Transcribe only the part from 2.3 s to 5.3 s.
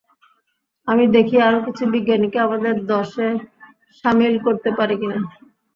আমাদের দলে শামিল করতে পারি কিনা।